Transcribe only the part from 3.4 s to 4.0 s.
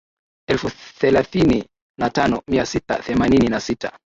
na sita